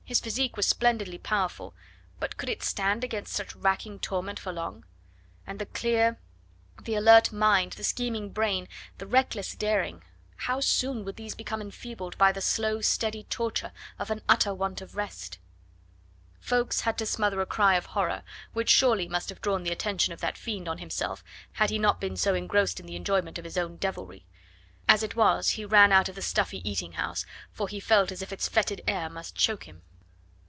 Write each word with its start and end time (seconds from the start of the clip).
His 0.03 0.19
physique 0.19 0.57
was 0.57 0.67
splendidly 0.67 1.17
powerful, 1.17 1.73
but 2.19 2.35
could 2.35 2.49
it 2.49 2.61
stand 2.63 3.01
against 3.01 3.31
such 3.31 3.55
racking 3.55 3.97
torment 3.99 4.39
for 4.39 4.51
long? 4.51 4.83
And 5.47 5.57
the 5.57 5.65
clear, 5.65 6.19
the 6.83 6.95
alert 6.95 7.31
mind, 7.31 7.71
the 7.73 7.83
scheming 7.85 8.31
brain, 8.31 8.67
the 8.97 9.07
reckless 9.07 9.55
daring 9.55 10.03
how 10.35 10.59
soon 10.59 11.05
would 11.05 11.15
these 11.15 11.33
become 11.33 11.61
enfeebled 11.61 12.17
by 12.17 12.33
the 12.33 12.41
slow, 12.41 12.81
steady 12.81 13.23
torture 13.29 13.71
of 13.97 14.11
an 14.11 14.21
utter 14.27 14.53
want 14.53 14.81
of 14.81 14.97
rest? 14.97 15.39
Ffoulkes 16.41 16.81
had 16.81 16.97
to 16.97 17.05
smother 17.05 17.39
a 17.39 17.45
cry 17.45 17.75
of 17.75 17.85
horror, 17.95 18.23
which 18.51 18.69
surely 18.69 19.07
must 19.07 19.29
have 19.29 19.39
drawn 19.39 19.63
the 19.63 19.71
attention 19.71 20.11
of 20.11 20.19
that 20.19 20.37
fiend 20.37 20.67
on 20.67 20.79
himself 20.79 21.23
had 21.53 21.69
he 21.69 21.79
not 21.79 22.01
been 22.01 22.17
so 22.17 22.33
engrossed 22.35 22.81
in 22.81 22.85
the 22.85 22.97
enjoyment 22.97 23.37
of 23.37 23.45
his 23.45 23.57
own 23.57 23.77
devilry. 23.77 24.25
As 24.89 25.03
it 25.03 25.13
is, 25.17 25.51
he 25.51 25.63
ran 25.63 25.93
out 25.93 26.09
of 26.09 26.15
the 26.15 26.21
stuffy 26.21 26.59
eating 26.69 26.93
house, 26.93 27.25
for 27.53 27.69
he 27.69 27.79
felt 27.79 28.11
as 28.11 28.21
if 28.21 28.33
its 28.33 28.49
fetid 28.49 28.81
air 28.87 29.09
must 29.09 29.35
choke 29.37 29.69
him. 29.69 29.83